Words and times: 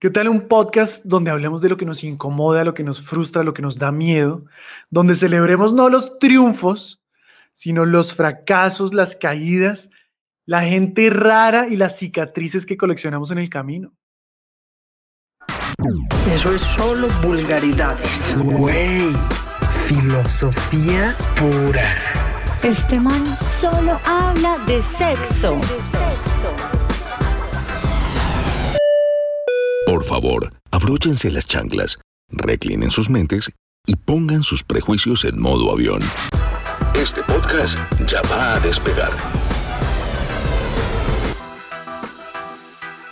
¿Qué 0.00 0.10
tal 0.10 0.28
un 0.28 0.46
podcast 0.46 1.04
donde 1.04 1.32
hablemos 1.32 1.60
de 1.60 1.68
lo 1.68 1.76
que 1.76 1.84
nos 1.84 2.04
incomoda, 2.04 2.62
lo 2.62 2.72
que 2.72 2.84
nos 2.84 3.02
frustra, 3.02 3.42
lo 3.42 3.52
que 3.52 3.62
nos 3.62 3.78
da 3.78 3.90
miedo, 3.90 4.44
donde 4.90 5.16
celebremos 5.16 5.74
no 5.74 5.88
los 5.88 6.20
triunfos, 6.20 7.02
sino 7.52 7.84
los 7.84 8.14
fracasos, 8.14 8.94
las 8.94 9.16
caídas, 9.16 9.90
la 10.46 10.60
gente 10.62 11.10
rara 11.10 11.66
y 11.66 11.74
las 11.74 11.98
cicatrices 11.98 12.64
que 12.64 12.76
coleccionamos 12.76 13.32
en 13.32 13.38
el 13.38 13.50
camino? 13.50 13.92
Eso 16.32 16.54
es 16.54 16.62
solo 16.62 17.08
vulgaridades. 17.20 18.36
Güey, 18.38 19.10
filosofía 19.84 21.12
pura. 21.34 21.82
Este 22.62 23.00
man 23.00 23.26
solo 23.26 23.98
habla 24.04 24.58
de 24.64 24.80
sexo. 24.80 25.58
Por 25.58 26.07
favor, 30.20 30.52
abróchense 30.72 31.30
las 31.30 31.46
chanclas, 31.46 32.00
reclinen 32.30 32.90
sus 32.90 33.08
mentes 33.08 33.52
y 33.86 33.94
pongan 33.94 34.42
sus 34.42 34.64
prejuicios 34.64 35.24
en 35.24 35.40
modo 35.40 35.70
avión. 35.70 36.00
Este 36.92 37.22
podcast 37.22 37.78
ya 38.04 38.20
va 38.22 38.54
a 38.54 38.58
despegar. 38.58 39.12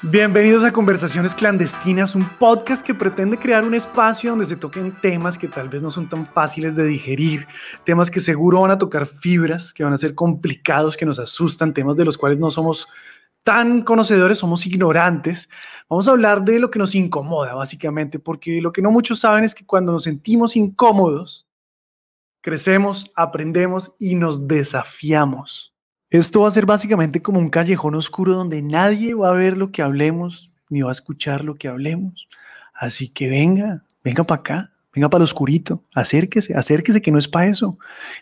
Bienvenidos 0.00 0.64
a 0.64 0.72
Conversaciones 0.72 1.34
Clandestinas, 1.34 2.14
un 2.14 2.26
podcast 2.38 2.82
que 2.82 2.94
pretende 2.94 3.36
crear 3.36 3.66
un 3.66 3.74
espacio 3.74 4.30
donde 4.30 4.46
se 4.46 4.56
toquen 4.56 4.98
temas 5.02 5.36
que 5.36 5.48
tal 5.48 5.68
vez 5.68 5.82
no 5.82 5.90
son 5.90 6.08
tan 6.08 6.26
fáciles 6.26 6.74
de 6.74 6.86
digerir, 6.86 7.46
temas 7.84 8.10
que 8.10 8.20
seguro 8.20 8.62
van 8.62 8.70
a 8.70 8.78
tocar 8.78 9.06
fibras, 9.06 9.74
que 9.74 9.84
van 9.84 9.92
a 9.92 9.98
ser 9.98 10.14
complicados, 10.14 10.96
que 10.96 11.04
nos 11.04 11.18
asustan, 11.18 11.74
temas 11.74 11.96
de 11.96 12.06
los 12.06 12.16
cuales 12.16 12.38
no 12.38 12.50
somos 12.50 12.88
tan 13.44 13.82
conocedores, 13.82 14.38
somos 14.38 14.66
ignorantes. 14.66 15.48
Vamos 15.88 16.08
a 16.08 16.12
hablar 16.12 16.44
de 16.44 16.58
lo 16.58 16.70
que 16.70 16.78
nos 16.78 16.94
incomoda, 16.94 17.54
básicamente, 17.54 18.18
porque 18.18 18.60
lo 18.60 18.72
que 18.72 18.82
no 18.82 18.90
muchos 18.90 19.20
saben 19.20 19.44
es 19.44 19.54
que 19.54 19.64
cuando 19.64 19.92
nos 19.92 20.04
sentimos 20.04 20.56
incómodos, 20.56 21.46
crecemos, 22.40 23.12
aprendemos 23.14 23.94
y 23.98 24.16
nos 24.16 24.48
desafiamos. 24.48 25.72
Esto 26.10 26.42
va 26.42 26.48
a 26.48 26.52
ser 26.52 26.66
básicamente 26.66 27.22
como 27.22 27.38
un 27.38 27.50
callejón 27.50 27.94
oscuro 27.94 28.34
donde 28.34 28.62
nadie 28.62 29.14
va 29.14 29.28
a 29.28 29.32
ver 29.32 29.58
lo 29.58 29.70
que 29.70 29.82
hablemos, 29.82 30.50
ni 30.70 30.82
va 30.82 30.90
a 30.90 30.92
escuchar 30.92 31.44
lo 31.44 31.54
que 31.56 31.68
hablemos. 31.68 32.28
Así 32.72 33.08
que 33.08 33.28
venga, 33.28 33.84
venga 34.02 34.24
para 34.24 34.40
acá, 34.40 34.72
venga 34.94 35.10
para 35.10 35.22
el 35.22 35.24
oscurito, 35.24 35.82
acérquese, 35.94 36.54
acérquese 36.54 37.02
que 37.02 37.10
no 37.10 37.18
es 37.18 37.28
para 37.28 37.46
eso. 37.46 37.78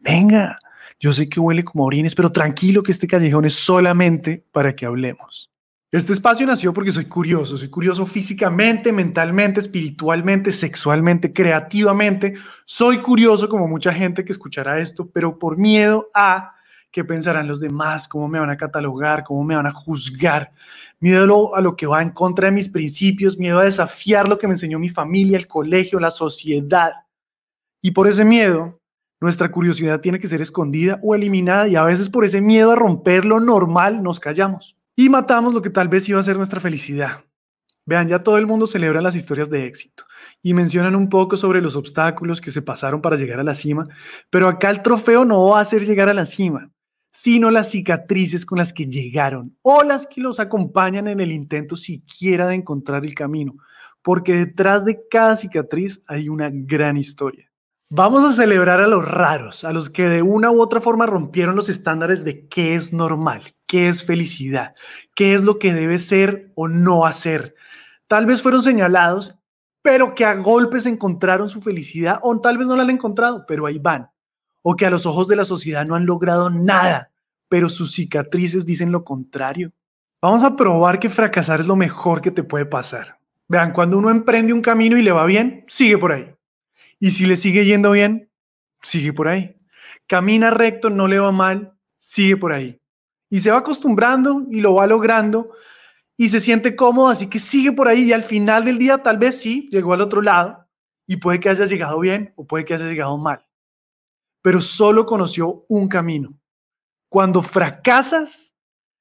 Venga, 0.00 0.58
yo 0.98 1.12
sé 1.12 1.28
que 1.28 1.40
huele 1.40 1.64
como 1.64 1.84
orines, 1.84 2.14
pero 2.14 2.32
tranquilo 2.32 2.82
que 2.82 2.92
este 2.92 3.06
callejón 3.06 3.44
es 3.44 3.54
solamente 3.54 4.44
para 4.52 4.74
que 4.74 4.86
hablemos. 4.86 5.50
Este 5.92 6.12
espacio 6.12 6.46
nació 6.46 6.74
porque 6.74 6.90
soy 6.90 7.04
curioso, 7.04 7.56
soy 7.56 7.68
curioso 7.68 8.06
físicamente, 8.06 8.92
mentalmente, 8.92 9.60
espiritualmente, 9.60 10.50
sexualmente, 10.50 11.32
creativamente. 11.32 12.34
Soy 12.64 12.98
curioso 12.98 13.48
como 13.48 13.68
mucha 13.68 13.94
gente 13.94 14.24
que 14.24 14.32
escuchará 14.32 14.78
esto, 14.80 15.08
pero 15.08 15.38
por 15.38 15.56
miedo 15.56 16.10
a 16.12 16.54
qué 16.90 17.04
pensarán 17.04 17.46
los 17.46 17.60
demás, 17.60 18.08
cómo 18.08 18.26
me 18.26 18.40
van 18.40 18.50
a 18.50 18.56
catalogar, 18.56 19.22
cómo 19.22 19.44
me 19.44 19.54
van 19.54 19.66
a 19.66 19.70
juzgar, 19.70 20.52
miedo 20.98 21.54
a 21.54 21.60
lo 21.60 21.76
que 21.76 21.86
va 21.86 22.02
en 22.02 22.10
contra 22.10 22.46
de 22.46 22.52
mis 22.52 22.68
principios, 22.68 23.38
miedo 23.38 23.60
a 23.60 23.64
desafiar 23.64 24.28
lo 24.28 24.38
que 24.38 24.48
me 24.48 24.54
enseñó 24.54 24.78
mi 24.78 24.88
familia, 24.88 25.38
el 25.38 25.46
colegio, 25.46 26.00
la 26.00 26.10
sociedad. 26.10 26.92
Y 27.80 27.92
por 27.92 28.08
ese 28.08 28.24
miedo 28.24 28.80
nuestra 29.20 29.50
curiosidad 29.50 30.00
tiene 30.00 30.18
que 30.18 30.28
ser 30.28 30.42
escondida 30.42 30.98
o 31.02 31.14
eliminada 31.14 31.68
y 31.68 31.76
a 31.76 31.82
veces 31.82 32.08
por 32.08 32.24
ese 32.24 32.40
miedo 32.40 32.72
a 32.72 32.76
romper 32.76 33.24
lo 33.24 33.40
normal 33.40 34.02
nos 34.02 34.20
callamos 34.20 34.78
y 34.94 35.08
matamos 35.08 35.54
lo 35.54 35.62
que 35.62 35.70
tal 35.70 35.88
vez 35.88 36.08
iba 36.08 36.20
a 36.20 36.24
ser 36.24 36.36
nuestra 36.36 36.60
felicidad. 36.60 37.24
Vean, 37.84 38.08
ya 38.08 38.18
todo 38.18 38.36
el 38.36 38.46
mundo 38.46 38.66
celebra 38.66 39.00
las 39.00 39.14
historias 39.14 39.48
de 39.48 39.64
éxito 39.64 40.04
y 40.42 40.54
mencionan 40.54 40.96
un 40.96 41.08
poco 41.08 41.36
sobre 41.36 41.62
los 41.62 41.76
obstáculos 41.76 42.40
que 42.40 42.50
se 42.50 42.62
pasaron 42.62 43.00
para 43.00 43.16
llegar 43.16 43.38
a 43.38 43.44
la 43.44 43.54
cima, 43.54 43.86
pero 44.28 44.48
acá 44.48 44.70
el 44.70 44.82
trofeo 44.82 45.24
no 45.24 45.50
va 45.50 45.60
a 45.60 45.64
ser 45.64 45.86
llegar 45.86 46.08
a 46.08 46.14
la 46.14 46.26
cima, 46.26 46.70
sino 47.12 47.50
las 47.50 47.70
cicatrices 47.70 48.44
con 48.44 48.58
las 48.58 48.72
que 48.72 48.86
llegaron 48.86 49.56
o 49.62 49.84
las 49.84 50.06
que 50.06 50.20
los 50.20 50.40
acompañan 50.40 51.06
en 51.06 51.20
el 51.20 51.30
intento 51.30 51.76
siquiera 51.76 52.48
de 52.48 52.56
encontrar 52.56 53.04
el 53.04 53.14
camino, 53.14 53.54
porque 54.02 54.34
detrás 54.34 54.84
de 54.84 55.00
cada 55.08 55.36
cicatriz 55.36 56.02
hay 56.06 56.28
una 56.28 56.50
gran 56.52 56.96
historia. 56.96 57.50
Vamos 57.88 58.24
a 58.24 58.32
celebrar 58.32 58.80
a 58.80 58.88
los 58.88 59.06
raros, 59.06 59.62
a 59.62 59.72
los 59.72 59.90
que 59.90 60.08
de 60.08 60.20
una 60.20 60.50
u 60.50 60.60
otra 60.60 60.80
forma 60.80 61.06
rompieron 61.06 61.54
los 61.54 61.68
estándares 61.68 62.24
de 62.24 62.48
qué 62.48 62.74
es 62.74 62.92
normal, 62.92 63.42
qué 63.68 63.88
es 63.88 64.02
felicidad, 64.02 64.74
qué 65.14 65.34
es 65.34 65.44
lo 65.44 65.60
que 65.60 65.72
debe 65.72 66.00
ser 66.00 66.50
o 66.56 66.66
no 66.66 67.06
hacer. 67.06 67.54
Tal 68.08 68.26
vez 68.26 68.42
fueron 68.42 68.64
señalados, 68.64 69.38
pero 69.82 70.16
que 70.16 70.24
a 70.24 70.34
golpes 70.34 70.84
encontraron 70.86 71.48
su 71.48 71.62
felicidad 71.62 72.18
o 72.22 72.40
tal 72.40 72.58
vez 72.58 72.66
no 72.66 72.74
la 72.74 72.82
han 72.82 72.90
encontrado, 72.90 73.44
pero 73.46 73.66
ahí 73.66 73.78
van. 73.78 74.10
O 74.62 74.74
que 74.74 74.84
a 74.84 74.90
los 74.90 75.06
ojos 75.06 75.28
de 75.28 75.36
la 75.36 75.44
sociedad 75.44 75.86
no 75.86 75.94
han 75.94 76.06
logrado 76.06 76.50
nada, 76.50 77.12
pero 77.48 77.68
sus 77.68 77.92
cicatrices 77.92 78.66
dicen 78.66 78.90
lo 78.90 79.04
contrario. 79.04 79.70
Vamos 80.20 80.42
a 80.42 80.56
probar 80.56 80.98
que 80.98 81.08
fracasar 81.08 81.60
es 81.60 81.68
lo 81.68 81.76
mejor 81.76 82.20
que 82.20 82.32
te 82.32 82.42
puede 82.42 82.66
pasar. 82.66 83.20
Vean, 83.46 83.72
cuando 83.72 83.96
uno 83.96 84.10
emprende 84.10 84.52
un 84.52 84.60
camino 84.60 84.98
y 84.98 85.02
le 85.02 85.12
va 85.12 85.24
bien, 85.24 85.64
sigue 85.68 85.98
por 85.98 86.10
ahí. 86.10 86.35
Y 86.98 87.10
si 87.10 87.26
le 87.26 87.36
sigue 87.36 87.64
yendo 87.64 87.92
bien, 87.92 88.30
sigue 88.82 89.12
por 89.12 89.28
ahí. 89.28 89.56
Camina 90.06 90.50
recto, 90.50 90.90
no 90.90 91.06
le 91.06 91.18
va 91.18 91.32
mal, 91.32 91.72
sigue 91.98 92.36
por 92.36 92.52
ahí. 92.52 92.80
Y 93.28 93.40
se 93.40 93.50
va 93.50 93.58
acostumbrando 93.58 94.46
y 94.50 94.60
lo 94.60 94.74
va 94.74 94.86
logrando 94.86 95.50
y 96.16 96.28
se 96.28 96.40
siente 96.40 96.76
cómodo, 96.76 97.08
así 97.08 97.28
que 97.28 97.38
sigue 97.38 97.72
por 97.72 97.88
ahí 97.88 98.04
y 98.04 98.12
al 98.12 98.22
final 98.22 98.64
del 98.64 98.78
día 98.78 99.02
tal 99.02 99.18
vez 99.18 99.38
sí, 99.40 99.68
llegó 99.70 99.92
al 99.92 100.00
otro 100.00 100.22
lado 100.22 100.66
y 101.06 101.16
puede 101.16 101.40
que 101.40 101.50
haya 101.50 101.66
llegado 101.66 102.00
bien 102.00 102.32
o 102.36 102.46
puede 102.46 102.64
que 102.64 102.74
haya 102.74 102.86
llegado 102.86 103.18
mal. 103.18 103.44
Pero 104.42 104.62
solo 104.62 105.04
conoció 105.04 105.66
un 105.68 105.88
camino. 105.88 106.38
Cuando 107.08 107.42
fracasas, 107.42 108.54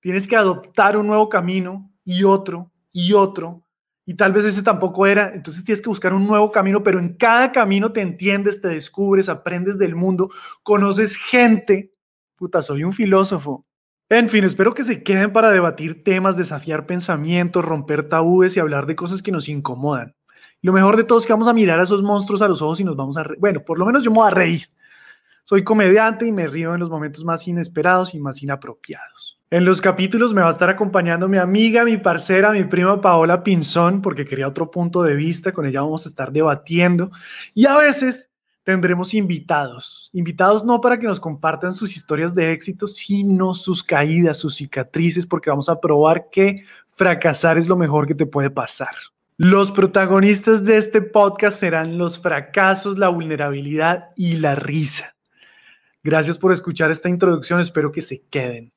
tienes 0.00 0.26
que 0.26 0.36
adoptar 0.36 0.96
un 0.96 1.06
nuevo 1.06 1.28
camino 1.28 1.92
y 2.04 2.24
otro 2.24 2.72
y 2.92 3.12
otro 3.12 3.65
y 4.08 4.14
tal 4.14 4.32
vez 4.32 4.44
ese 4.44 4.62
tampoco 4.62 5.04
era, 5.04 5.34
entonces 5.34 5.64
tienes 5.64 5.82
que 5.82 5.88
buscar 5.88 6.14
un 6.14 6.28
nuevo 6.28 6.52
camino, 6.52 6.84
pero 6.84 7.00
en 7.00 7.14
cada 7.14 7.50
camino 7.50 7.90
te 7.90 8.00
entiendes, 8.00 8.60
te 8.60 8.68
descubres, 8.68 9.28
aprendes 9.28 9.78
del 9.78 9.96
mundo, 9.96 10.30
conoces 10.62 11.16
gente. 11.16 11.92
Puta, 12.36 12.62
soy 12.62 12.84
un 12.84 12.92
filósofo. 12.92 13.66
En 14.08 14.28
fin, 14.28 14.44
espero 14.44 14.74
que 14.74 14.84
se 14.84 15.02
queden 15.02 15.32
para 15.32 15.50
debatir 15.50 16.04
temas, 16.04 16.36
desafiar 16.36 16.86
pensamientos, 16.86 17.64
romper 17.64 18.08
tabúes 18.08 18.56
y 18.56 18.60
hablar 18.60 18.86
de 18.86 18.94
cosas 18.94 19.22
que 19.22 19.32
nos 19.32 19.48
incomodan. 19.48 20.14
lo 20.62 20.72
mejor 20.72 20.96
de 20.96 21.02
todo 21.02 21.18
es 21.18 21.26
que 21.26 21.32
vamos 21.32 21.48
a 21.48 21.52
mirar 21.52 21.80
a 21.80 21.82
esos 21.82 22.04
monstruos 22.04 22.42
a 22.42 22.48
los 22.48 22.62
ojos 22.62 22.78
y 22.78 22.84
nos 22.84 22.94
vamos 22.94 23.16
a 23.16 23.24
reír. 23.24 23.40
Bueno, 23.40 23.64
por 23.64 23.76
lo 23.76 23.86
menos 23.86 24.04
yo 24.04 24.12
me 24.12 24.18
voy 24.18 24.28
a 24.28 24.30
reír. 24.30 24.68
Soy 25.48 25.62
comediante 25.62 26.26
y 26.26 26.32
me 26.32 26.48
río 26.48 26.74
en 26.74 26.80
los 26.80 26.90
momentos 26.90 27.24
más 27.24 27.46
inesperados 27.46 28.16
y 28.16 28.18
más 28.18 28.42
inapropiados. 28.42 29.38
En 29.48 29.64
los 29.64 29.80
capítulos 29.80 30.34
me 30.34 30.40
va 30.40 30.48
a 30.48 30.50
estar 30.50 30.68
acompañando 30.68 31.28
mi 31.28 31.38
amiga, 31.38 31.84
mi 31.84 31.98
parcera, 31.98 32.50
mi 32.50 32.64
prima 32.64 33.00
Paola 33.00 33.44
Pinzón, 33.44 34.02
porque 34.02 34.26
quería 34.26 34.48
otro 34.48 34.72
punto 34.72 35.04
de 35.04 35.14
vista, 35.14 35.52
con 35.52 35.64
ella 35.64 35.82
vamos 35.82 36.04
a 36.04 36.08
estar 36.08 36.32
debatiendo 36.32 37.12
y 37.54 37.66
a 37.66 37.76
veces 37.76 38.28
tendremos 38.64 39.14
invitados, 39.14 40.10
invitados 40.12 40.64
no 40.64 40.80
para 40.80 40.98
que 40.98 41.06
nos 41.06 41.20
compartan 41.20 41.72
sus 41.72 41.94
historias 41.94 42.34
de 42.34 42.50
éxito, 42.50 42.88
sino 42.88 43.54
sus 43.54 43.84
caídas, 43.84 44.38
sus 44.38 44.56
cicatrices, 44.56 45.26
porque 45.26 45.50
vamos 45.50 45.68
a 45.68 45.80
probar 45.80 46.28
que 46.28 46.64
fracasar 46.90 47.56
es 47.56 47.68
lo 47.68 47.76
mejor 47.76 48.08
que 48.08 48.16
te 48.16 48.26
puede 48.26 48.50
pasar. 48.50 48.96
Los 49.36 49.70
protagonistas 49.70 50.64
de 50.64 50.76
este 50.76 51.02
podcast 51.02 51.60
serán 51.60 51.98
los 51.98 52.18
fracasos, 52.18 52.98
la 52.98 53.10
vulnerabilidad 53.10 54.08
y 54.16 54.38
la 54.38 54.56
risa. 54.56 55.15
Gracias 56.06 56.38
por 56.38 56.52
escuchar 56.52 56.92
esta 56.92 57.08
introducción, 57.08 57.58
espero 57.58 57.90
que 57.90 58.00
se 58.00 58.22
queden. 58.30 58.72